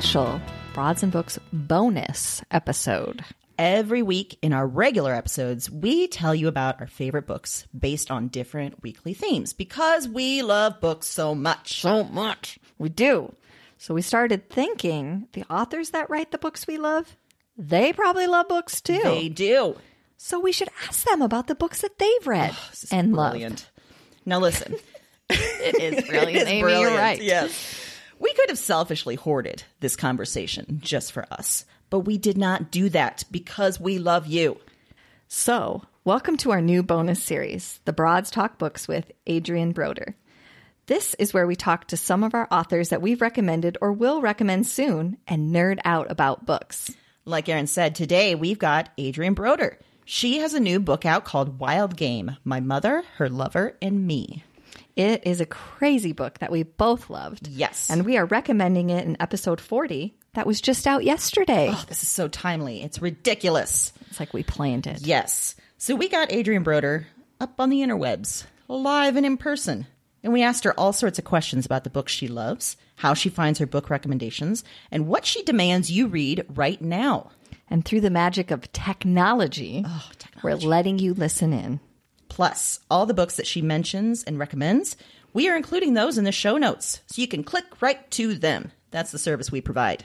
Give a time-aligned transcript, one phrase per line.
[0.00, 0.38] Special
[0.74, 3.24] Broads and Books bonus episode.
[3.58, 8.28] Every week in our regular episodes, we tell you about our favorite books based on
[8.28, 11.80] different weekly themes because we love books so much.
[11.80, 12.58] So much.
[12.76, 13.34] We do.
[13.78, 17.16] So we started thinking the authors that write the books we love,
[17.56, 19.00] they probably love books too.
[19.02, 19.76] They do.
[20.18, 23.60] So we should ask them about the books that they've read is and brilliant.
[23.60, 24.26] loved.
[24.26, 24.76] Now listen.
[25.30, 26.62] It is brilliant, It is Amy.
[26.62, 26.90] brilliant.
[26.92, 27.20] You're right.
[27.22, 27.80] Yes.
[28.18, 32.88] We could have selfishly hoarded this conversation just for us, but we did not do
[32.88, 34.58] that because we love you.
[35.28, 40.16] So, welcome to our new bonus series, The Broads Talk Books with Adrienne Brodeur.
[40.86, 44.22] This is where we talk to some of our authors that we've recommended or will
[44.22, 46.94] recommend soon and nerd out about books.
[47.26, 49.78] Like Erin said, today we've got Adrienne Brodeur.
[50.06, 54.42] She has a new book out called Wild Game My Mother, Her Lover, and Me.
[54.96, 57.48] It is a crazy book that we both loved.
[57.48, 57.90] Yes.
[57.90, 61.68] And we are recommending it in episode 40 that was just out yesterday.
[61.70, 62.82] Oh, this is so timely.
[62.82, 63.92] It's ridiculous.
[64.08, 65.02] It's like we planned it.
[65.02, 65.54] Yes.
[65.76, 67.06] So we got Adrienne Brodeur
[67.38, 69.86] up on the interwebs, live and in person.
[70.22, 73.28] And we asked her all sorts of questions about the books she loves, how she
[73.28, 77.32] finds her book recommendations, and what she demands you read right now.
[77.68, 80.10] And through the magic of technology, oh,
[80.42, 81.80] we're letting you listen in.
[82.36, 84.94] Plus, all the books that she mentions and recommends,
[85.32, 88.72] we are including those in the show notes, so you can click right to them.
[88.90, 90.04] That's the service we provide.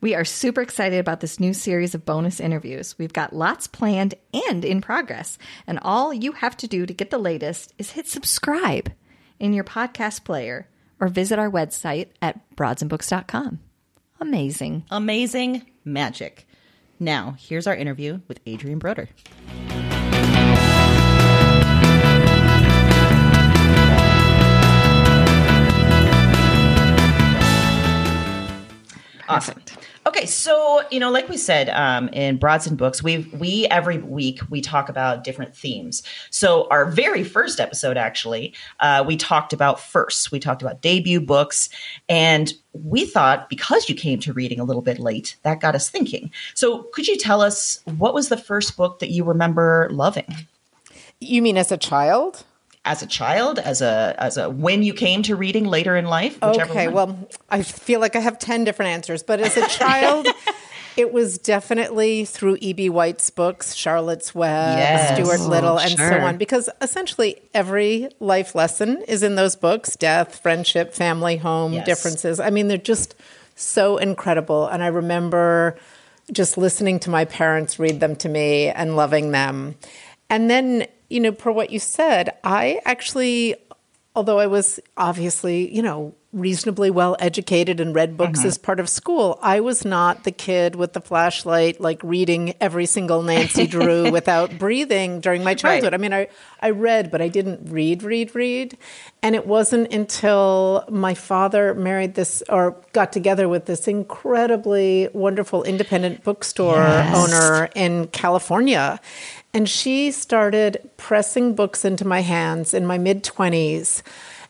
[0.00, 2.98] We are super excited about this new series of bonus interviews.
[2.98, 4.16] We've got lots planned
[4.48, 5.38] and in progress.
[5.68, 8.92] And all you have to do to get the latest is hit subscribe
[9.38, 10.66] in your podcast player
[10.98, 13.60] or visit our website at broadsandbooks.com.
[14.18, 14.84] Amazing.
[14.90, 16.44] Amazing magic.
[16.98, 19.08] Now, here's our interview with Adrienne Brodeur.
[29.28, 29.60] Awesome.
[30.06, 33.98] Okay, so you know, like we said um, in Broads and Books, we we every
[33.98, 36.02] week we talk about different themes.
[36.30, 40.32] So our very first episode, actually, uh, we talked about first.
[40.32, 41.68] We talked about debut books,
[42.08, 45.90] and we thought because you came to reading a little bit late, that got us
[45.90, 46.30] thinking.
[46.54, 50.34] So could you tell us what was the first book that you remember loving
[51.20, 52.44] You mean as a child?
[52.88, 56.42] As a child, as a as a when you came to reading later in life?
[56.42, 56.94] Okay, one?
[56.94, 60.26] well, I feel like I have 10 different answers, but as a child,
[60.96, 62.88] it was definitely through E.B.
[62.88, 65.14] White's books, Charlotte's Web, Yes.
[65.14, 66.08] Stuart oh, Little, and sure.
[66.08, 71.74] so on, because essentially every life lesson is in those books death, friendship, family, home,
[71.74, 71.84] Yes.
[71.86, 72.40] differences.
[72.40, 73.14] I mean, they're just
[73.54, 74.66] so incredible.
[74.66, 75.76] And I remember
[76.32, 79.74] just listening to my parents read them to me and loving them.
[80.30, 83.56] And then, you know, per what you said, I actually,
[84.14, 88.48] although I was obviously, you know, reasonably well educated and read books Mm-hmm.
[88.48, 92.84] as part of school, I was not the kid with the flashlight, like reading every
[92.84, 95.94] single Nancy Drew without breathing during my childhood.
[95.94, 96.28] I mean, I,
[96.60, 98.76] I read, but I didn't read, read, read.
[99.22, 105.62] And it wasn't until my father married this or got together with this incredibly wonderful
[105.62, 109.00] independent bookstore owner in California.
[109.54, 114.02] And she started pressing books into my hands in my mid 20s.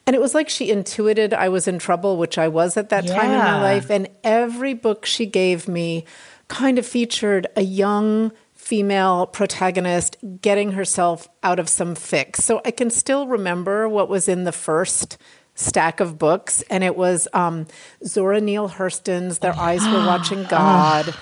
[0.06, 3.06] And it was like she intuited I was in trouble, which I was at that
[3.06, 3.91] time in my life.
[3.91, 6.05] And every book she gave me
[6.49, 12.44] kind of featured a young female protagonist getting herself out of some fix.
[12.44, 15.19] So I can still remember what was in the first
[15.55, 16.62] stack of books.
[16.71, 17.67] And it was um,
[18.05, 21.15] Zora Neale Hurston's Their Eyes Were Watching God.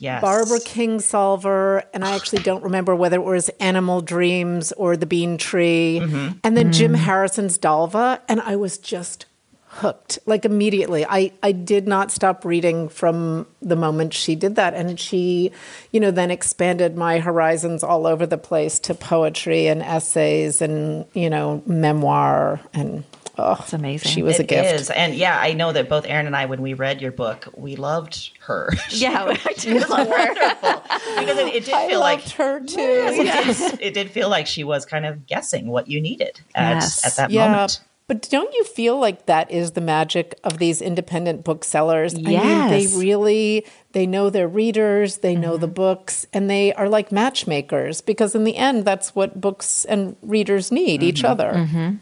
[0.00, 0.22] Yes.
[0.22, 5.36] Barbara Kingsolver, and I actually don't remember whether it was Animal Dreams or The Bean
[5.36, 6.38] Tree, mm-hmm.
[6.42, 7.02] and then Jim mm-hmm.
[7.02, 9.26] Harrison's Dalva, and I was just
[9.72, 11.04] hooked like immediately.
[11.04, 15.52] I I did not stop reading from the moment she did that, and she,
[15.92, 21.04] you know, then expanded my horizons all over the place to poetry and essays and
[21.12, 23.04] you know memoir and.
[23.42, 24.10] Oh, It's amazing.
[24.10, 24.74] She was a It gift.
[24.80, 24.90] is.
[24.90, 27.76] And yeah, I know that both Erin and I, when we read your book, we
[27.76, 28.70] loved her.
[28.90, 30.34] Yeah, I do love her.
[30.34, 30.82] Wonderful.
[31.18, 32.76] Because it, it did I feel like loved her too.
[32.78, 36.74] it, did, it did feel like she was kind of guessing what you needed at,
[36.74, 37.06] Yes.
[37.06, 37.80] at that yeah, moment.
[38.06, 42.12] But don't you feel like that is the magic of these independent booksellers?
[42.14, 42.92] I mean, Yes.
[42.92, 48.00] they really they know their readers, they know the books, and they are like matchmakers
[48.00, 51.52] because in the end that's what books and readers need each other.
[51.72, 51.94] Yes.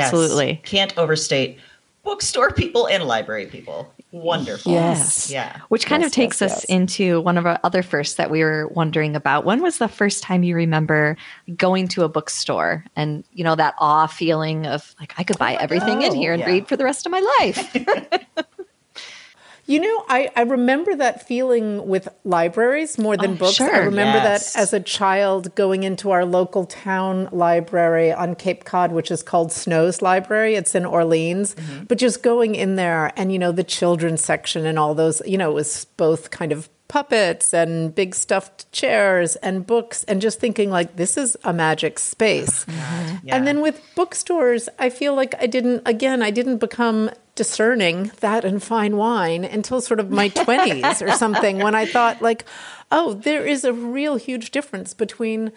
[0.00, 0.60] Absolutely.
[0.64, 1.58] Can't overstate
[2.04, 3.92] bookstore people and library people.
[4.10, 4.72] Wonderful.
[4.72, 5.30] Yes.
[5.30, 5.58] Yeah.
[5.68, 6.64] Which kind Yes, of takes yes, us yes.
[6.64, 9.44] into one of our other firsts that we were wondering about.
[9.44, 11.16] When was the first time you remember
[11.56, 15.38] going to a bookstore and, you know, that awe feeling of like, I could oh
[15.38, 16.46] buy everything in here and yeah.
[16.46, 17.76] read for the rest of my life?
[19.66, 23.60] You know, I, I remember that feeling with libraries more than Oh, books.
[23.60, 24.52] I remember Yes.
[24.54, 29.22] that as a child going into our local town library on Cape Cod, which is
[29.22, 30.56] called Snow's Library.
[30.56, 31.54] It's in Orleans.
[31.54, 31.84] Mm-hmm.
[31.84, 35.38] But just going in there and, you know, the children's section and all those, you
[35.38, 40.38] know, it was both kind of puppets and big stuffed chairs and books and just
[40.40, 42.66] thinking like this is a magic space.
[42.68, 43.36] Yeah.
[43.36, 48.44] And then with bookstores, I feel like I didn't, again, I didn't become discerning that
[48.44, 52.44] and fine wine until sort of my 20s or something when I thought, like,
[52.90, 55.52] oh, there is a real huge difference between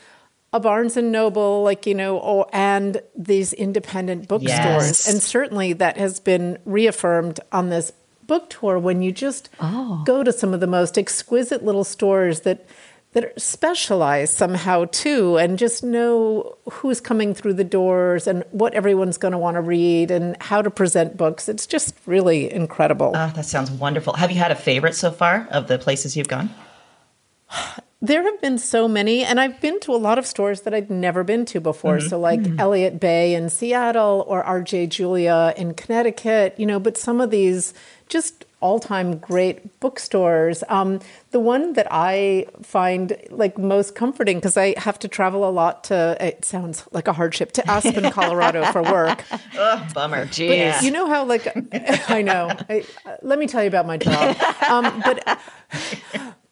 [0.54, 4.88] a Barnes and Noble, like, you know, or, and these independent bookstores.
[4.88, 5.10] Yes.
[5.10, 7.92] And certainly that has been reaffirmed on this
[8.25, 10.01] book tour when you just oh.
[10.06, 12.66] go to some of the most exquisite little stores that
[13.15, 18.73] that are specialized somehow too and just know who's coming through the doors and what
[18.73, 23.15] everyone's going to want to read and how to present books it's just really incredible
[23.15, 24.13] Oh, that sounds wonderful.
[24.13, 26.50] Have you had a favorite so far of the places you've gone?
[28.01, 30.91] There have been so many, and I've been to a lot of stores that I'd
[30.91, 31.97] never been to before.
[31.97, 32.09] Mm-hmm.
[32.09, 32.59] So, like mm-hmm.
[32.59, 37.73] Elliott Bay in Seattle or RJ Julia in Connecticut, you know, but some of these
[38.07, 40.63] just all time great bookstores.
[40.69, 41.00] Um,
[41.31, 45.83] the one that I find like most comforting because I have to travel a lot
[45.85, 49.24] to, it sounds like a hardship, to Aspen, Colorado for work.
[49.57, 50.26] Oh, bummer.
[50.26, 50.81] But Yeah.
[50.81, 51.47] you know how, like,
[52.09, 52.56] I know.
[52.69, 54.35] I, uh, let me tell you about my job.
[54.69, 55.40] Um, but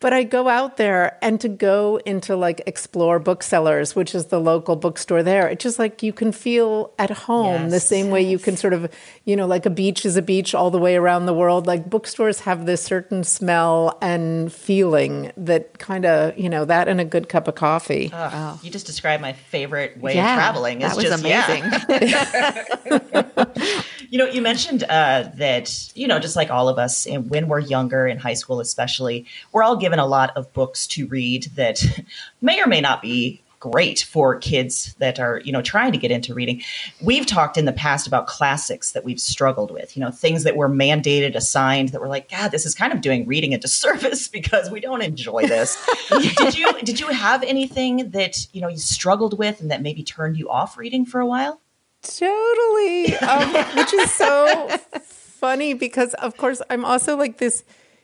[0.03, 4.37] but I go out there and to go into like explore booksellers, which is the
[4.37, 5.47] local bookstore there.
[5.47, 8.93] It's just like you can feel at home the same way you can sort of,
[9.23, 11.67] you know, like a beach is a beach all the way around the world.
[11.67, 16.99] Like bookstores have this certain smell and feeling that kind of, you know, that and
[16.99, 18.11] a good cup of coffee.
[18.11, 20.79] Oh, You just described my favorite way Yeah, of traveling.
[20.79, 21.47] that was just, yeah.
[21.47, 23.23] amazing.
[24.13, 27.47] You know, you mentioned uh, that, you know, just like all of us, and when
[27.47, 31.45] we're younger, in high school especially, we're all given a lot of books to read
[31.55, 31.83] that
[32.41, 36.11] may or may not be great for kids that are, you know, trying to get
[36.11, 36.61] into reading.
[37.01, 40.57] We've talked in the past about classics that we've struggled with, you know, things that
[40.57, 44.27] were mandated, assigned, that were like, God, this is kind of doing reading a disservice
[44.39, 45.81] because we don't enjoy this.
[46.09, 50.03] did you did you have anything that, you know, you struggled with and that maybe
[50.03, 51.61] turned you off reading for a while?
[52.01, 53.15] Totally.
[53.15, 57.63] Um, which is so funny because, of course, I'm also like this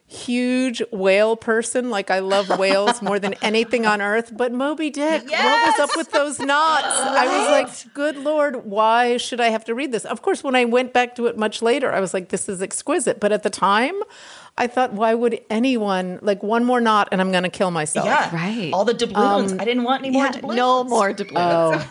[0.09, 1.89] huge whale person.
[1.89, 4.31] Like, I love whales more than anything on earth.
[4.35, 6.87] But Moby Dick, what was up with those knots?
[6.87, 10.05] I was like, good Lord, why should I have to read this?
[10.05, 12.61] Of course, when I went back to it much later, I was like, this is
[12.61, 13.19] exquisite.
[13.19, 14.01] But at the time,
[14.59, 18.05] I thought, why would anyone like one more knot and I'm going to kill myself?
[18.05, 18.35] Yeah.
[18.35, 18.69] Right.
[18.73, 19.53] All the doubloons.
[19.53, 20.55] I um, didn't want any more Yeah, doubloons.
[20.57, 21.37] no more doubloons.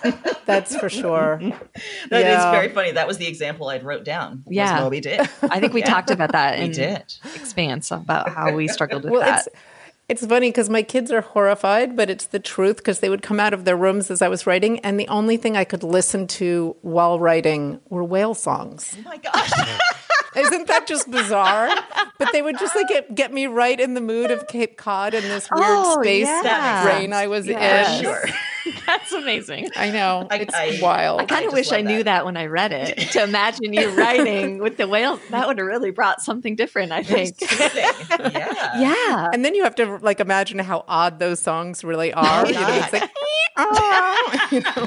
[0.05, 1.41] Oh, that's for sure.
[2.11, 2.51] That is Yeah.
[2.53, 2.93] very funny.
[2.93, 4.43] That was the example I'd wrote down.
[4.47, 4.81] was Yeah.
[4.81, 5.21] Moby Dick.
[5.43, 7.15] I think we talked about that We in did.
[7.35, 9.47] Expanse about how we struggled with Well, that.
[9.47, 9.57] it's
[10.09, 13.39] it's funny because my kids are horrified, but it's the truth because they would come
[13.39, 16.27] out of their rooms as I was writing, and the only thing I could listen
[16.29, 18.97] to while writing were whale songs.
[18.99, 19.51] Oh my gosh.
[20.39, 21.71] Isn't that just bizarre?
[22.19, 25.15] But they would just like get, get me right in the mood of Cape Cod
[25.15, 26.83] and this weird Oh, space yeah.
[26.85, 27.99] brain I was Yes.
[27.99, 28.05] in.
[28.05, 28.25] sure.
[28.87, 29.69] That's amazing.
[29.77, 30.27] I know.
[30.31, 31.21] I- it's I- wild.
[31.21, 32.05] I kind of wish I knew that.
[32.05, 32.99] that when I read it.
[33.13, 37.03] To imagine you writing with the whale, that would have really brought something different, I
[37.03, 37.35] think.
[37.41, 38.79] yeah.
[38.79, 39.31] yeah.
[39.33, 42.47] and then you have to like imagine how odd those songs really are.
[42.47, 43.11] You know, it's like,
[43.57, 44.87] "Oh," you know.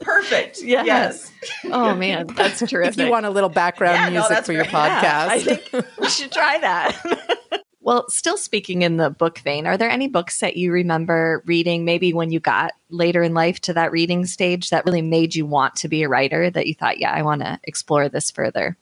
[0.00, 0.62] Perfect.
[0.62, 0.86] Yes.
[0.86, 1.30] Yes.
[1.64, 2.26] Oh, man.
[2.28, 2.94] That's terrific.
[2.98, 4.74] if you want a little background Yeah, music that's for your great.
[4.74, 5.02] podcast.
[5.02, 7.62] Yeah, I think we should try that.
[7.80, 11.84] well, still speaking in the book vein, are there any books that you remember reading
[11.84, 15.44] maybe when you got later in life to that reading stage that really made you
[15.46, 18.76] want to be a writer that you thought, yeah, I want to explore this further?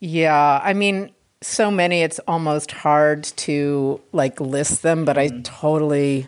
[0.00, 5.44] Yeah, I mean, so many it's almost hard to like list them, but I Mm.
[5.44, 6.26] totally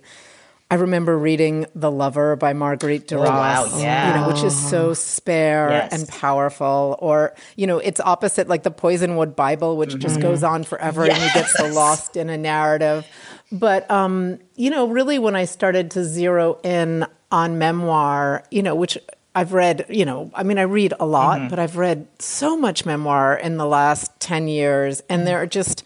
[0.68, 3.28] I remember reading The Lover by Marguerite Duras.
[3.28, 4.08] Oh, wow, yeah.
[4.08, 5.92] You know, which is so spare Yes.
[5.92, 6.96] and powerful.
[6.98, 10.00] Or, you know, it's opposite like the Poisonwood Bible, which mm-hmm.
[10.00, 13.06] just goes on forever and you get so lost in a narrative.
[13.52, 18.74] But um, you know, really when I started to zero in on memoir, you know,
[18.74, 18.98] which
[19.34, 21.48] I've read, you know, I mean, I read a lot, mm-hmm.
[21.48, 25.26] but I've read so much memoir in the last 10 years, and mm-hmm.
[25.26, 25.84] there are just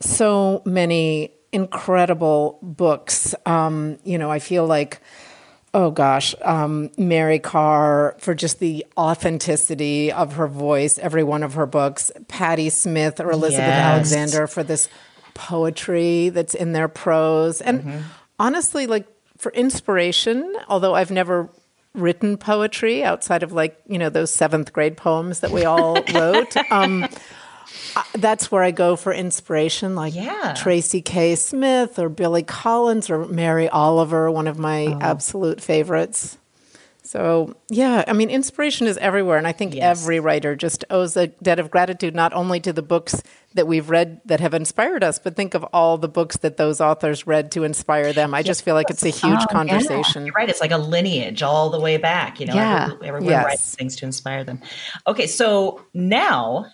[0.00, 3.34] so many incredible books.
[3.46, 5.00] Um, you know, I feel like,
[5.74, 11.54] oh gosh, um, Mary Karr for just the authenticity of her voice, every one of
[11.54, 13.84] her books, Patti Smith or Elizabeth Yes.
[13.94, 14.88] Alexander for this
[15.34, 17.60] poetry that's in their prose.
[17.60, 18.04] And
[18.38, 19.06] honestly, like
[19.38, 21.48] for inspiration, although I've never
[21.94, 26.56] written poetry outside of like, you know, those seventh grade poems that we all wrote.
[26.70, 27.08] Um,
[28.14, 30.54] that's where I go for inspiration, like Yeah.
[30.56, 31.34] Tracy K.
[31.34, 34.98] Smith or Billy Collins or Mary Oliver, one of my Oh.
[35.00, 36.36] absolute favorites.
[37.02, 39.36] So, yeah, I mean, inspiration is everywhere.
[39.36, 40.00] And I think Yes.
[40.02, 43.20] every writer just owes a debt of gratitude, not only to the books
[43.54, 46.80] that we've read that have inspired us, but think of all the books that those
[46.80, 48.32] authors read to inspire them.
[48.32, 50.24] I just feel like it's a oh, huge conversation.
[50.24, 50.48] You're right.
[50.48, 52.38] It's like a lineage all the way back.
[52.38, 52.90] You know, Yeah.
[52.92, 53.44] every- everyone Yes.
[53.44, 54.60] writes things to inspire them.
[55.08, 56.66] Okay, so now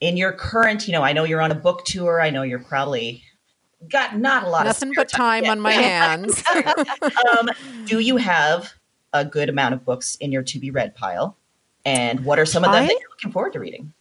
[0.00, 2.20] in your current, you know, I know you're on a book tour.
[2.20, 3.24] I know you're probably
[3.88, 6.42] got not a lot Nothing of but time on my hands.
[7.38, 7.50] um,
[7.84, 8.74] do you have
[9.12, 11.36] a good amount of books in your to be read pile?
[11.84, 13.92] And what are some of them I- that you're looking forward to reading?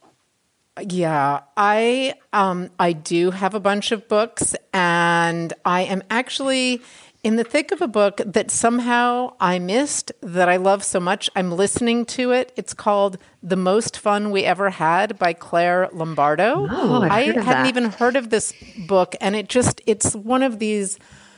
[0.90, 6.84] Yeah, I um I do have a bunch of books and I am actually
[7.24, 11.30] in the thick of a book that somehow I missed that I love so much.
[11.36, 12.54] I'm listening to it.
[12.56, 16.68] It's called The Most Fun We Ever Had by Claire Lombardo.
[16.70, 17.68] Oh, I hadn't that.
[17.68, 18.54] even heard of this
[18.88, 20.98] book and it just it's one of these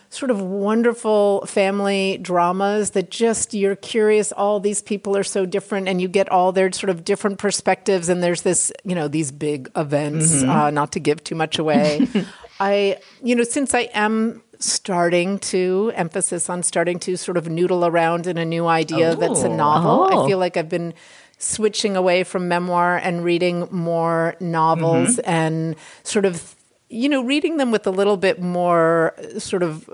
[0.09, 5.88] sort of wonderful family dramas that just you're curious all these people are so different
[5.88, 9.31] and you get all their sort of different perspectives and there's this you know these
[9.31, 12.07] big events uh, not to give too much away
[12.59, 17.85] i you know since i am starting to emphasis on starting to sort of noodle
[17.85, 19.55] around in a new idea that's a Oh.
[19.55, 20.07] novel.
[20.11, 20.23] Oh.
[20.25, 20.93] i feel like i've been
[21.37, 25.29] switching away from memoir and reading more novels mm-hmm.
[25.29, 26.55] and sort of
[26.89, 29.89] you know reading them with a little bit more sort of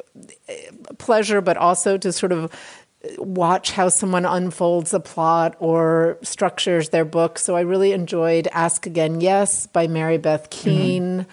[0.50, 2.51] eh, pleasure but also to sort of
[3.19, 7.38] watch how someone unfolds a plot or structures their book.
[7.38, 10.69] So i really enjoyed ask again yes by mary beth mm-hmm.
[10.69, 11.25] Keane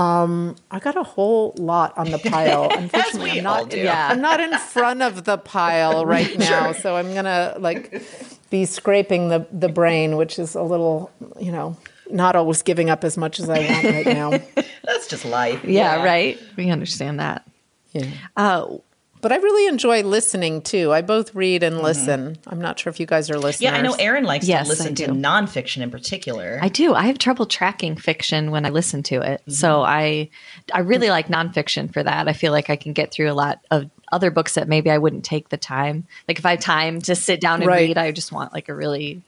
[0.00, 2.68] um, I got a whole lot on the pile.
[2.76, 3.70] Unfortunately, we I'm all not.
[3.70, 3.78] do.
[3.78, 4.08] Yeah.
[4.10, 8.02] I'm not in front of the pile right now, so I'm gonna like
[8.50, 11.76] be scraping the the brain, which is a little, you know,
[12.10, 14.30] not always giving up as much as I want right now.
[14.84, 15.64] That's just life.
[15.64, 16.38] Yeah, right.
[16.56, 17.46] We understand that.
[17.92, 18.06] Yeah.
[18.36, 18.76] Uh,
[19.20, 20.92] But I really enjoy listening too.
[20.92, 21.84] I both read and mm-hmm.
[21.84, 22.38] listen.
[22.46, 23.72] I'm not sure if you guys are listening.
[23.72, 26.58] Yeah, I know Erin likes Yes, to listen to nonfiction in particular.
[26.62, 26.94] I do.
[26.94, 29.42] I have trouble tracking fiction when I listen to it.
[29.48, 29.90] So mm-hmm.
[29.90, 30.28] I
[30.72, 32.28] I really like nonfiction for that.
[32.28, 34.98] I feel like I can get through a lot of other books that maybe I
[34.98, 36.06] wouldn't take the time.
[36.26, 37.88] Like if I have time to sit down and Right.
[37.88, 39.22] read, I just want like a really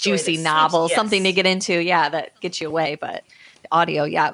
[0.00, 1.80] juicy that novel, sweeps- something to get into.
[1.82, 2.96] Yeah, that gets you away.
[3.00, 3.24] But
[3.70, 4.32] audio, yeah.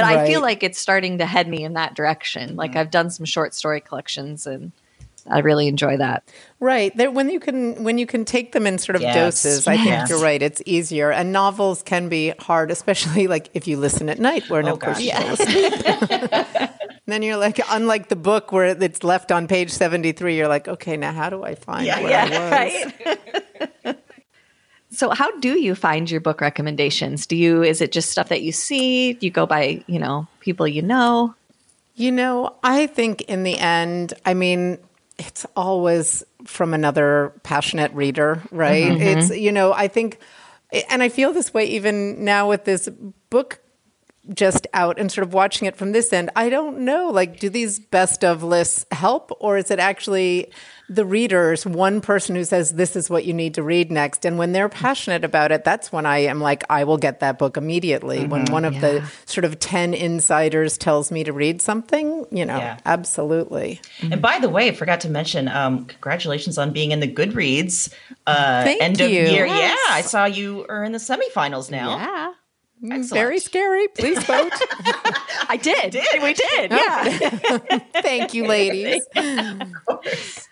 [0.00, 2.56] But I feel like it's starting to head me in that direction.
[2.56, 4.72] Like I've done some short story collections and
[5.28, 6.24] I really enjoy that.
[6.60, 6.96] Right.
[6.96, 9.14] There, when you can when you can take them in sort of Yes.
[9.14, 10.40] doses, I think you're right.
[10.42, 11.12] It's easier.
[11.12, 14.78] And novels can be hard, especially like if you listen at night, where Oh, of
[14.80, 15.04] course gosh.
[15.04, 16.70] you fall asleep.
[17.06, 20.96] then you're like, unlike the book where it's left on page 73, you're like, okay,
[20.96, 22.82] now how do I find Yeah, where yeah, I
[23.84, 23.96] was?
[24.90, 27.26] So, how do you find your book recommendations?
[27.26, 29.12] Do you is it just stuff that you see?
[29.12, 31.34] Do you go by you know people you know?
[31.94, 34.78] You know, I think in the end, I mean,
[35.18, 38.92] it's always from another passionate reader, right?
[38.92, 39.18] Mm-hmm.
[39.18, 40.18] It's, you know, I think,
[40.88, 42.88] and I feel this way even now with this
[43.28, 43.60] book
[44.34, 46.30] just out and sort of watching it from this end.
[46.36, 50.52] I don't know, like, do these best of lists help, or is it actually
[50.90, 54.24] the readers, one person who says, this is what you need to read next?
[54.26, 57.38] And when they're passionate about it, that's when I am like, I will get that
[57.38, 58.26] book immediately.
[58.26, 62.58] When one of the sort of 10 insiders tells me to read something, you know,
[62.58, 62.78] Yeah.
[62.84, 63.80] absolutely.
[64.02, 67.92] And by the way, I forgot to mention, um, congratulations on being in the Goodreads
[68.26, 69.46] uh, Thank end of year.
[69.46, 69.78] Yes.
[69.88, 71.96] Yeah, I saw you are in the semifinals now.
[71.96, 72.32] Yeah,
[72.82, 73.10] Excellent.
[73.10, 73.88] Very scary.
[73.88, 74.52] Please vote.
[75.48, 75.92] I did.
[75.92, 76.22] did.
[76.22, 76.70] We did.
[76.70, 77.78] Yeah.
[78.02, 79.06] Thank you, ladies.
[79.14, 80.48] Of course.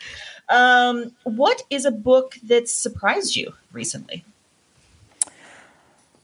[0.50, 4.24] Um, what is a book that surprised you recently?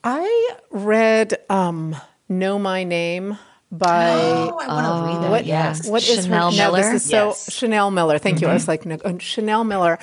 [0.02, 1.96] I read um,
[2.28, 3.38] Know My Name
[3.70, 4.11] by.
[4.46, 5.30] Oh, I want to read that.
[5.30, 5.88] What, yes.
[5.88, 6.56] what is Chanel her?
[6.56, 6.82] No, Miller?
[6.92, 7.52] this is so Yes.
[7.52, 8.18] Chanel Miller.
[8.18, 8.49] Thank you.
[8.49, 9.99] I was like no, uh, Chanel Miller,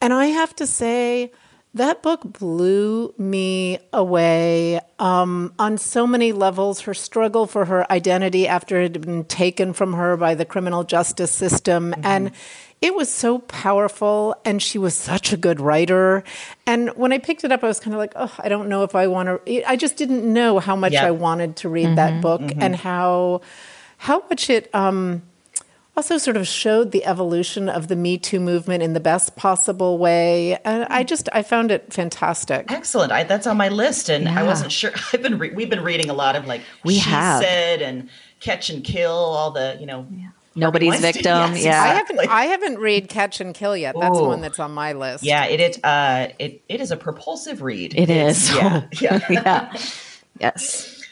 [0.00, 1.30] and I have to say
[1.74, 6.82] that book blew me away um, on so many levels.
[6.82, 10.84] Her struggle for her identity after it had been taken from her by the criminal
[10.84, 12.30] justice system, and
[12.80, 14.36] it was so powerful.
[14.44, 16.22] And she was such a good writer.
[16.66, 18.84] And when I picked it up, I was kind of like, oh, I don't know
[18.84, 19.68] if I want to.
[19.68, 21.04] I just didn't know how much Yep.
[21.04, 23.40] I wanted to read that book and how
[23.96, 25.22] how much it um,
[25.96, 29.98] also sort of showed the evolution of the Me Too movement in the best possible
[29.98, 30.56] way.
[30.64, 32.70] And I just I found it fantastic.
[32.70, 33.12] Excellent.
[33.12, 34.92] I, that's on my list, and I wasn't sure.
[35.12, 37.42] I've been re- we've been reading a lot of like We she have.
[37.42, 38.08] said and
[38.40, 40.06] catch and kill all the you know
[40.56, 41.22] Nobody's victim.
[41.54, 41.82] Yes, Yeah.
[41.82, 43.96] I haven't I haven't read Catch and Kill yet.
[44.00, 44.26] That's Ooh.
[44.26, 45.24] one that's on my list.
[45.24, 47.94] Yeah, it it uh it, it is a propulsive read.
[47.94, 48.54] It It's- is.
[48.54, 49.20] Yeah, yeah.
[49.30, 49.76] yeah.
[50.40, 51.02] Yes.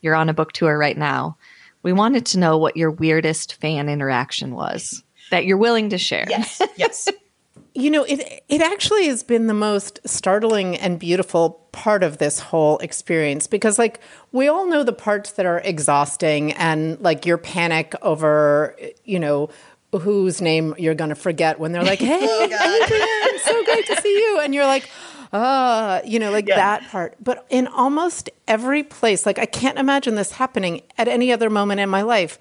[0.00, 1.36] You're on a book tour right now.
[1.82, 6.26] We wanted to know what your weirdest fan interaction was that you're willing to share.
[6.28, 7.08] yes, yes.
[7.74, 12.38] You know, it it actually has been the most startling and beautiful part of this
[12.38, 13.98] whole experience because like
[14.30, 19.48] we all know the parts that are exhausting and like your panic over, you know,
[19.92, 24.14] whose name you're going to forget when they're like, "Hey, Adrienne, so great to see
[24.18, 24.90] you." And you're like,
[25.32, 26.56] "Ah, you know, like Yeah.
[26.56, 31.32] that part." But in almost every place, like I can't imagine this happening at any
[31.32, 32.38] other moment in my life.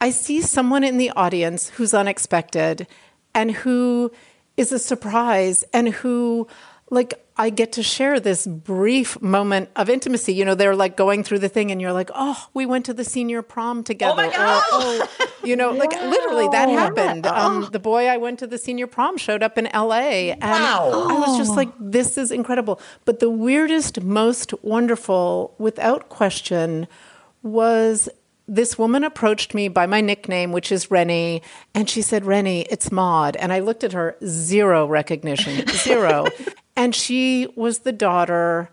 [0.00, 2.86] I see someone in the audience who's unexpected
[3.34, 4.10] and who
[4.56, 6.48] is a surprise and who
[6.90, 10.34] like I get to share this brief moment of intimacy.
[10.34, 12.92] You know, they're like going through the thing and you're like, "Oh, we went to
[12.94, 14.62] the senior prom together." Oh my Or, God.
[14.72, 15.08] "Oh,
[15.44, 17.26] you know, like literally that happened.
[17.26, 20.90] Um, the boy I went to the senior prom showed up in LA and Wow.
[21.08, 22.80] I was just like, this is incredible.
[23.04, 26.88] But the weirdest, most wonderful, without question,
[27.42, 28.08] was
[28.46, 31.40] this woman approached me by my nickname, which is Rennie,
[31.72, 33.36] and she said, Rennie, it's Maud.
[33.36, 36.26] And I looked at her, zero recognition, zero.
[36.80, 38.70] and she was the daughter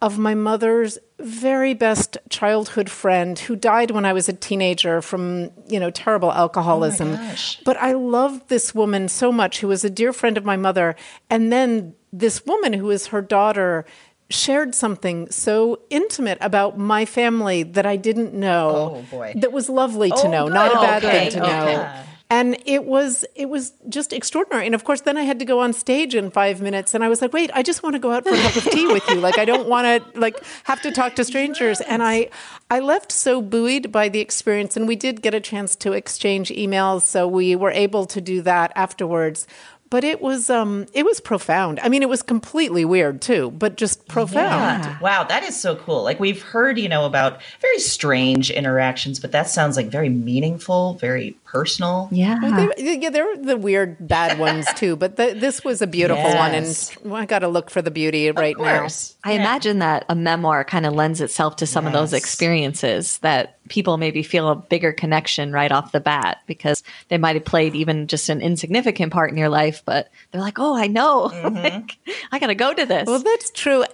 [0.00, 5.50] of my mother's very best childhood friend who died when I was a teenager from,
[5.68, 7.14] you know, terrible alcoholism.
[7.14, 7.60] Oh gosh.
[7.64, 10.94] But I loved this woman so much who was a dear friend of my mother.
[11.28, 13.84] And then this woman who is her daughter
[14.30, 18.98] shared something so intimate about my family that I didn't know.
[18.98, 19.32] Oh, boy.
[19.36, 20.54] That was lovely to Oh, know, good.
[20.54, 21.66] not a bad Okay, thing to know.
[21.66, 22.02] okay.
[22.30, 24.66] And it was it was just extraordinary.
[24.66, 27.08] And of course, then I had to go on stage in five minutes, and I
[27.08, 29.08] was like, "Wait, I just want to go out for a cup of tea with
[29.08, 29.16] you.
[29.16, 32.28] Like, I don't want to like have to talk to strangers." And I
[32.70, 36.50] I left so buoyed by the experience, and we did get a chance to exchange
[36.50, 39.46] emails, so we were able to do that afterwards.
[39.90, 41.80] But it was um it was profound.
[41.80, 44.84] I mean, it was completely weird too, but just profound.
[44.84, 44.98] Yeah.
[45.00, 46.02] Wow, that is so cool.
[46.02, 50.94] Like we've heard, you know, about very strange interactions, but that sounds like very meaningful,
[50.94, 52.08] very personal.
[52.12, 52.68] Yeah.
[52.76, 56.22] They- yeah, there were the weird bad ones too, but the, this was a beautiful
[56.24, 56.94] one, Yes.
[57.02, 58.78] and I got to look for the beauty right Of now.
[58.80, 59.16] course.
[59.24, 63.58] I imagine that a memoir kind of lends itself to some of those experiences that
[63.68, 67.74] people maybe feel a bigger connection right off the bat because they might have played
[67.74, 71.30] even just an insignificant part in your life, but they're like, oh, I know.
[71.48, 71.54] Mm-hmm.
[71.56, 71.96] like,
[72.32, 73.06] I got to go to this.
[73.06, 73.84] Well, that's true.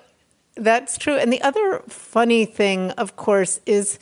[0.56, 1.16] That's true.
[1.16, 3.98] And the other funny thing, of course, is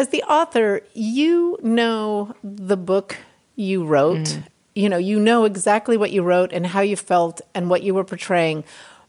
[0.00, 3.18] as the author, you know the book
[3.54, 4.18] you wrote.
[4.18, 4.46] Mm.
[4.74, 7.92] You know, you know exactly what you wrote and how you felt and what you
[7.92, 8.64] were portraying.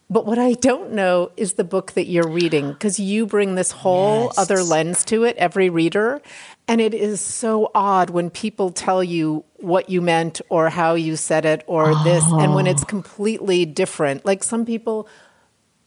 [0.09, 3.71] But what I don't know is the book that you're reading because you bring this
[3.71, 4.37] whole Yes.
[4.37, 6.21] other lens to it, every reader.
[6.67, 11.15] And it is so odd when people tell you what you meant or how you
[11.15, 14.25] said it or this, and when it's completely different.
[14.25, 15.07] Like some people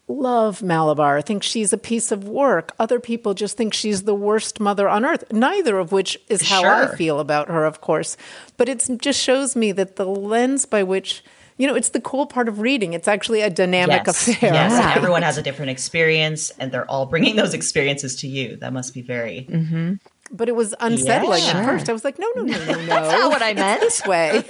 [0.07, 2.73] love Malabar, think she's a piece of work.
[2.79, 6.63] Other people just think she's the worst mother on earth, neither of which is how
[6.63, 8.15] I feel about her, of course.
[8.57, 11.23] But it just shows me that the lens by which,
[11.57, 12.93] you know, it's the cool part of reading.
[12.93, 14.53] It's actually a dynamic Yes, affair.
[14.53, 14.73] yes.
[14.73, 14.97] and right?
[14.97, 18.57] everyone has a different experience, and they're all bringing those experiences to you.
[18.57, 19.47] That must be very.
[19.49, 19.93] Mm-hmm.
[20.31, 21.59] But it was unsettling Yeah.
[21.59, 21.89] at first.
[21.89, 22.85] I was like, no, no, no, no, no.
[22.85, 23.79] That's not what I meant.
[23.81, 24.43] this way.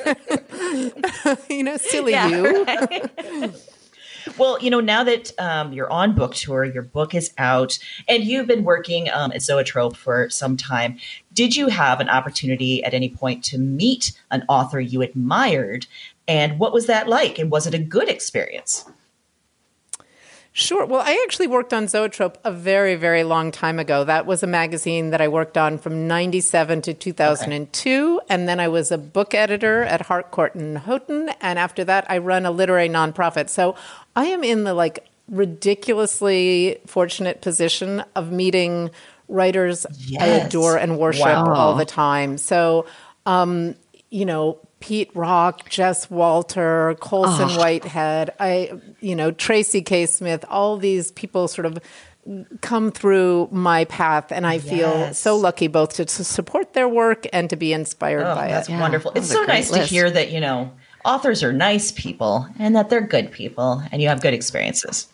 [1.56, 3.52] you know, silly Yeah, you.
[4.38, 8.24] Well, you know, now that um, you're on book tour, your book is out, and
[8.24, 10.98] you've been working um, at Zoetrope for some time.
[11.34, 15.88] Did you have an opportunity at any point to meet an author you admired?
[16.28, 17.38] And what was that like?
[17.40, 18.86] And was it a good experience?
[20.58, 20.86] Sure.
[20.86, 24.06] Well, I actually worked on Zoetrope a very, very long time ago.
[24.06, 28.22] That was a magazine that I worked on from 97 to 2002.
[28.30, 31.30] And then I was a book editor at Harcourt and Houghton.
[31.42, 33.50] And after that, I run a literary nonprofit.
[33.50, 33.76] So
[34.16, 35.08] I am in the like
[35.76, 38.92] ridiculously fortunate position of meeting
[39.28, 39.86] writers
[40.20, 41.54] I adore and worship Wow.
[41.54, 42.38] all the time.
[42.38, 42.86] So,
[43.26, 43.76] um,
[44.12, 50.06] you know, Pete Rock, Jess Walter, Colson Whitehead, I, you know, Tracy K.
[50.06, 51.80] Smith, all these people sort of
[52.62, 55.20] come through my path, and I feel Yes.
[55.20, 58.68] so lucky both to, to support their work and to be inspired Oh, by that's
[58.70, 58.74] it.
[58.74, 59.12] Yeah, wonderful.
[59.12, 59.90] that It's was a so nice list.
[59.90, 60.72] to hear that, you know,
[61.06, 65.08] authors are nice people and that they're good people and you have good experiences.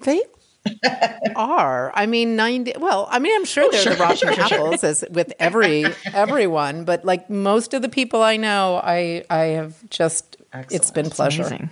[0.00, 0.22] They
[1.36, 1.90] are.
[1.94, 2.72] I mean, ninety.
[2.78, 6.84] Well, I mean, I'm sure they're the rotten apples, as with every everyone.
[6.84, 10.36] But like most of the people I know, I I have just.
[10.70, 11.36] It's been Excellent.
[11.36, 11.70] pleasure.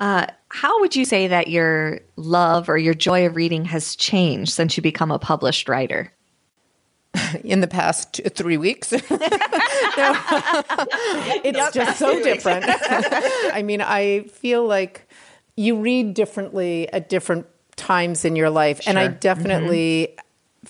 [0.00, 4.50] Uh, how would you say that your love or your joy of reading has changed
[4.52, 6.12] since you become a published writer?
[7.44, 8.92] In the past two, three weeks.
[9.94, 10.14] No.
[11.44, 12.64] it's just so different.
[12.68, 15.06] I mean, I feel like
[15.54, 17.46] you read differently at different
[17.76, 18.80] times in your life.
[18.86, 19.10] And I Sure.
[19.10, 19.18] Mm-hmm.
[19.20, 20.16] definitely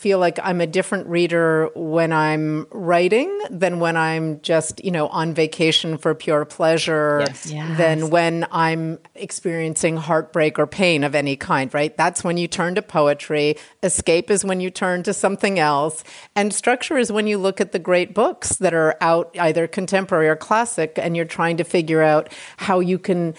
[0.03, 5.07] feel like I'm a different reader when I'm writing than when I'm just, you know,
[5.07, 7.47] on vacation for pure pleasure Yes.
[7.53, 7.79] Yes.
[7.79, 11.97] than when I'm experiencing heartbreak or pain of any kind, right?
[11.97, 13.57] That's when you turn to poetry.
[13.85, 16.03] Escape is when you turn to something else.
[16.35, 20.29] And structure is when you look at the great books that are out, either contemporary
[20.29, 23.35] or classic, and you're trying to figure out how you can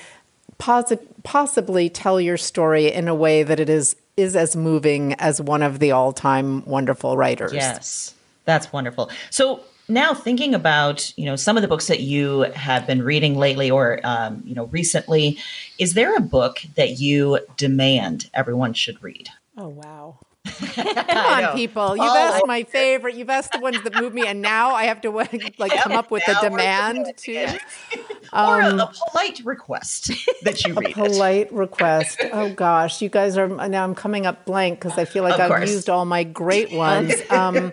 [0.59, 5.61] possibly tell your story in a way that it is is as moving as one
[5.61, 7.53] of the all-time wonderful writers.
[7.53, 8.13] Yes,
[8.45, 9.09] that's wonderful.
[9.29, 13.37] So now thinking about you know some of the books that you have been reading
[13.37, 15.37] lately or um, you know recently,
[15.79, 19.29] is there a book that you demand everyone should read?
[19.57, 20.19] Oh wow.
[20.75, 21.95] Come on, people!
[21.95, 23.15] You've asked my favorite.
[23.15, 25.09] You've asked the ones that move me, and now I have to
[25.57, 27.45] like come up with a demand too.
[28.33, 30.89] or a, a polite request that you read.
[30.89, 30.93] it?
[30.95, 32.19] Polite request.
[32.33, 33.85] Oh gosh, you guys are now.
[33.85, 35.71] I'm coming up blank because I feel like Of I've course.
[35.71, 37.13] used all my great ones.
[37.29, 37.71] Um,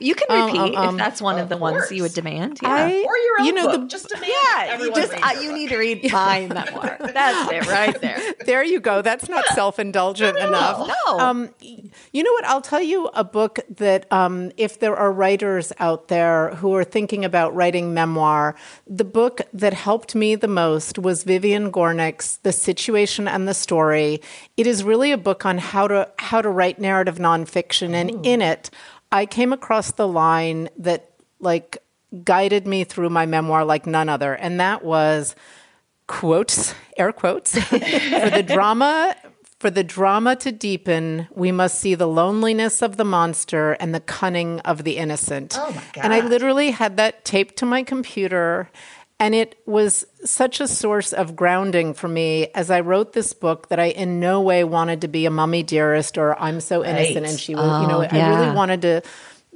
[0.00, 2.58] You can Um, repeat um, um, if that's one of, the ones you would demand.
[2.62, 2.68] Yeah.
[2.68, 5.48] I, Or your own you know, book, the, just demand yeah, you just uh, you
[5.50, 5.56] book.
[5.58, 6.96] need to read my memoir.
[7.00, 8.20] That's it, right there.
[8.46, 9.02] there you go.
[9.02, 10.88] That's not self-indulgent enough.
[11.06, 11.18] No.
[11.18, 11.50] Um,
[12.12, 12.44] you know what?
[12.44, 16.84] I'll tell you a book that um, if there are writers out there who are
[16.84, 18.54] thinking about writing memoir,
[18.86, 24.20] the book that helped me the most was Vivian Gornick's The Situation and the Story.
[24.56, 28.42] It is really a book on how to how to write narrative nonfiction, and in
[28.42, 28.70] it,
[29.10, 31.78] I came across the line that like
[32.24, 35.34] guided me through my memoir like none other, and that was
[36.06, 39.14] quotes, air quotes, for the drama.
[39.60, 43.98] For the drama to deepen, we must see the loneliness of the monster and the
[43.98, 45.56] cunning of the innocent.
[45.58, 46.04] Oh my God.
[46.04, 48.70] And I literally had that taped to my computer,
[49.20, 53.68] and it was such a source of grounding for me as I wrote this book
[53.68, 57.22] that I in no way wanted to be a mummy dearest or I'm so innocent
[57.24, 57.30] Right.
[57.30, 59.02] and she will, you know, I really wanted to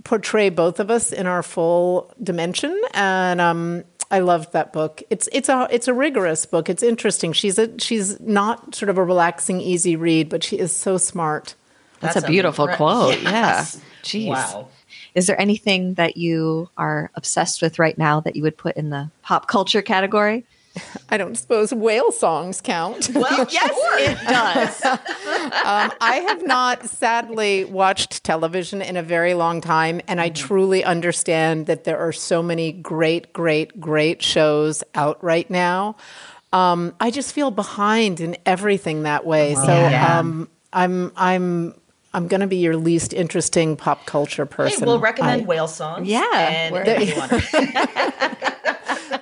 [0.04, 5.02] portray both of us in our full dimension and um I loved that book.
[5.08, 6.68] It's it's a it's a rigorous book.
[6.68, 7.32] It's interesting.
[7.32, 11.54] She's a she's not sort of a relaxing, easy read, but she is so smart.
[12.00, 13.22] That's, a beautiful re- quote.
[13.22, 13.76] Yes.
[13.76, 13.82] Yeah.
[14.02, 14.26] Jeez.
[14.28, 14.68] Wow.
[15.14, 18.90] Is there anything that you are obsessed with right now that you would put in
[18.90, 20.44] the pop culture category?
[21.10, 23.10] I don't suppose whale songs count.
[23.14, 24.84] Well, yes, it does.
[24.86, 30.82] um, I have not, sadly, watched television in a very long time, and I truly
[30.82, 35.96] understand that there are so many great, great, great shows out right now.
[36.54, 39.54] Um, I just feel behind in everything that way.
[39.54, 40.20] So Yeah.
[40.20, 41.74] um, I'm, I'm,
[42.14, 44.86] I'm going to be your least interesting pop culture Hey, person.
[44.86, 46.06] we'll recommend I- whale songs.
[46.08, 47.32] Yeah, and we're- if you want-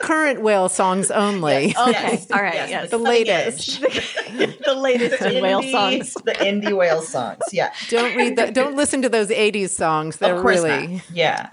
[0.00, 1.74] current whale songs only.
[1.76, 2.20] Okay.
[2.32, 2.68] All right.
[2.68, 2.90] Yes.
[2.96, 3.80] The latest.
[3.80, 6.14] the latest whale indie- songs.
[6.24, 7.38] the indie whale songs.
[7.52, 10.16] Yeah, Don't read the, don't listen to those 80s songs.
[10.16, 11.10] They're of course really not.
[11.12, 11.50] Yeah.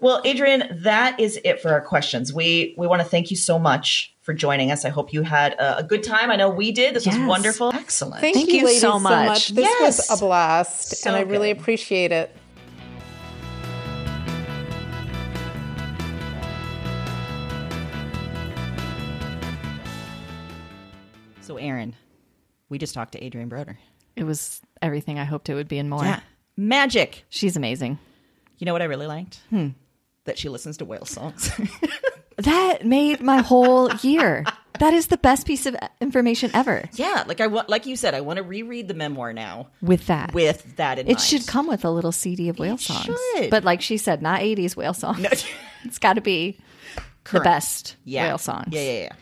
[0.00, 2.32] Well, Adrienne, that is it for our questions.
[2.32, 4.84] We we want to thank you so much for joining us.
[4.84, 6.30] I hope you had a, a good time.
[6.30, 6.94] I know we did.
[6.94, 7.72] This was wonderful.
[7.74, 8.20] Excellent.
[8.20, 9.28] Thank, Thank you, you ladies so so much.
[9.28, 9.48] much.
[9.50, 10.08] This Yes.
[10.08, 12.34] was a blast, So and I really appreciate it.
[21.40, 21.94] So, Erin,
[22.68, 23.78] we just talked to Adrienne Brodeur.
[24.14, 26.04] It was everything I hoped it would be and more.
[26.04, 26.20] Yeah,
[26.56, 27.24] magic.
[27.30, 27.98] She's amazing.
[28.58, 29.40] You know what I really liked?
[29.50, 29.68] Hmm.
[30.24, 31.50] That she listens to whale songs.
[32.44, 34.44] That made my whole year.
[34.78, 36.88] That is the best piece of information ever.
[36.94, 40.06] yeah, like I want, like you said, I want to reread the memoir now With
[40.06, 41.20] that, with that in it mind.
[41.20, 43.04] should come with a little CD of whale It songs.
[43.36, 43.50] should.
[43.50, 45.24] But like she said, not '80s whale songs.
[45.84, 46.58] it's got to be
[47.22, 47.44] Current.
[47.44, 48.26] the best yeah.
[48.28, 48.68] whale songs.
[48.72, 49.12] Yeah, yeah, yeah.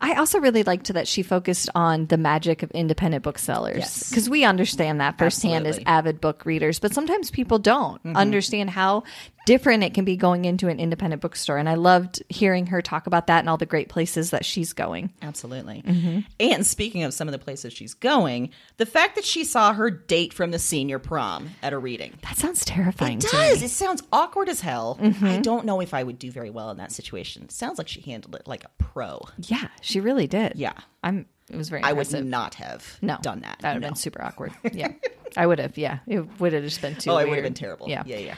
[0.00, 4.08] I also really liked that she focused on the magic of independent booksellers Yes.
[4.08, 5.84] because we understand that firsthand as Absolutely.
[5.86, 5.98] Mm-hmm.
[5.98, 9.02] avid book readers, but sometimes people don't understand how
[9.48, 11.56] different it can be going into an independent bookstore.
[11.56, 14.74] And I loved hearing her talk about that and all the great places that she's
[14.74, 15.10] going.
[15.22, 15.82] Absolutely.
[15.86, 16.20] Mm-hmm.
[16.38, 19.90] And speaking of some of the places she's going, the fact that she saw her
[19.90, 22.12] date from the senior prom at a reading.
[22.22, 23.56] That sounds terrifying It to does.
[23.56, 23.64] Mm-hmm.
[23.64, 24.98] It sounds awkward as hell.
[25.22, 27.44] I don't know if I would do very well in that situation.
[27.44, 29.22] It sounds like she handled it like a pro.
[29.38, 30.52] Yeah, she really did.
[30.56, 30.74] Yeah.
[31.02, 31.24] I'm.
[31.50, 31.82] It was very.
[31.82, 32.26] I would Impressive.
[32.26, 33.60] not have no done that.
[33.60, 33.88] That would have No.
[33.88, 34.52] been super awkward.
[34.70, 34.92] Yeah,
[35.38, 35.78] I would have.
[35.78, 37.08] Yeah, it would have just been too.
[37.10, 37.28] Oh, it weird.
[37.30, 37.88] would have been terrible.
[37.88, 38.34] Yeah, Yeah, yeah.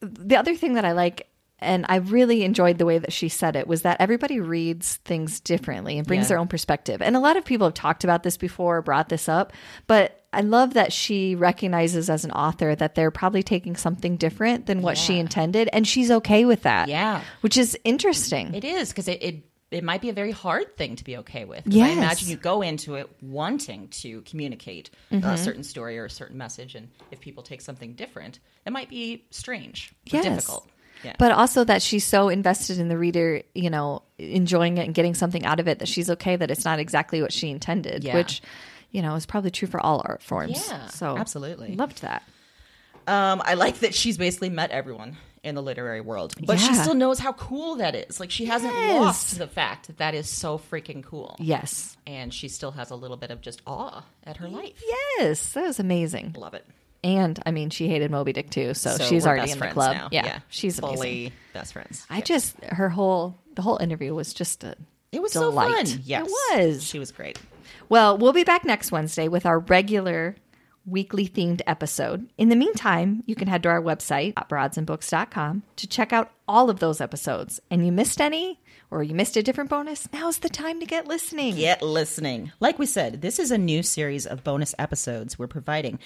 [0.00, 1.26] The other thing that I like,
[1.58, 5.40] and I really enjoyed the way that she said it, was that everybody reads things
[5.40, 6.28] differently and brings Yeah.
[6.28, 7.02] their own perspective.
[7.02, 9.52] And a lot of people have talked about this before, brought this up,
[9.86, 14.66] but I love that she recognizes as an author that they're probably taking something different
[14.66, 16.88] than what she intended, and she's okay with that.
[16.88, 17.22] Yeah.
[17.40, 18.54] which is interesting.
[18.54, 21.44] It is because it, it it might be a very hard thing to be okay
[21.44, 21.62] with.
[21.66, 21.88] Yes.
[21.88, 25.24] I imagine you go into it wanting to communicate Mm-hmm.
[25.28, 28.88] a certain story or a certain message, and if people take something different, it might
[28.88, 30.24] be strange, or Yes.
[30.24, 30.68] difficult.
[31.04, 31.14] Yeah.
[31.18, 35.14] But also that she's so invested in the reader, you know, enjoying it and getting
[35.14, 38.14] something out of it that she's okay that it's not exactly what she intended, Yeah.
[38.16, 38.42] which,
[38.90, 40.66] you know, is probably true for all art forms.
[40.68, 41.74] Yeah, so absolutely.
[41.74, 42.22] loved that.
[43.06, 46.94] Um, I like that she's basically met everyone in the literary world, but she still
[46.94, 48.20] knows how cool that is.
[48.20, 49.00] Like she hasn't Yes.
[49.00, 51.36] lost the fact that that is so freaking cool.
[51.38, 51.96] Yes.
[52.06, 54.82] And she still has a little bit of just awe at her life.
[55.18, 56.34] Yes, that was amazing.
[56.36, 56.66] Love it.
[57.02, 59.96] And I mean, she hated Moby Dick too, so, So she's already in the club.
[59.96, 60.08] now.
[60.12, 60.94] Yeah, she's fully
[61.26, 61.32] amazing.
[61.54, 62.06] best friends.
[62.10, 64.74] I just her whole the whole interview was just a
[65.10, 65.86] It was delight.
[65.88, 66.02] so fun.
[66.04, 66.84] Yes, it was.
[66.84, 67.38] She was great.
[67.88, 70.36] Well, we'll be back next Wednesday with our regular
[70.90, 72.28] weekly themed episode.
[72.36, 76.80] In the meantime, you can head to our website, broadsandbooks.com, to check out all of
[76.80, 77.60] those episodes.
[77.70, 81.06] And you missed any, or you missed a different bonus, now's the time to get
[81.06, 81.54] listening.
[81.54, 82.50] Get listening.
[82.58, 85.98] Like we said, this is a new series of bonus episodes we're providing.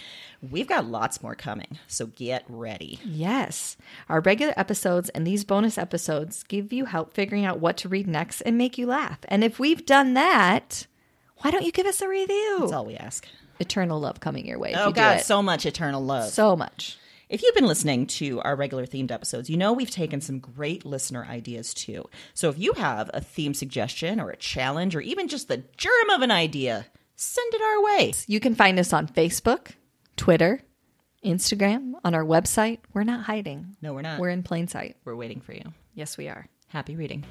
[0.42, 3.00] We've got lots more coming, so get ready.
[3.04, 3.76] Yes.
[4.08, 8.06] Our regular episodes and these bonus episodes give you help figuring out what to read
[8.06, 9.18] next and make you laugh.
[9.28, 10.86] And if we've done that,
[11.38, 12.58] why don't you give us a review?
[12.60, 13.26] That's all we ask.
[13.60, 14.74] Eternal love coming your way.
[14.74, 16.30] Oh you God, so much eternal love.
[16.30, 16.98] so much.
[17.28, 20.84] If you've been listening to our regular themed episodes, you know we've taken some great
[20.84, 22.04] listener ideas too.
[22.34, 26.10] So if you have a theme suggestion or a challenge or even just the germ
[26.10, 28.12] of an idea, send it our way.
[28.26, 29.72] You can find us on Facebook,
[30.16, 30.60] Twitter,
[31.24, 32.80] Instagram, on our website.
[32.92, 33.76] We're not hiding.
[33.80, 34.20] No, we're not.
[34.20, 34.96] We're in plain sight.
[35.04, 35.72] We're waiting for you.
[35.94, 36.46] Yes, we are.
[36.68, 37.24] Happy reading.